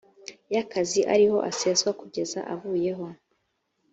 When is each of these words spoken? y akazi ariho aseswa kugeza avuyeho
y 0.53 0.57
akazi 0.63 0.99
ariho 1.13 1.37
aseswa 1.49 1.91
kugeza 1.99 2.39
avuyeho 2.53 3.05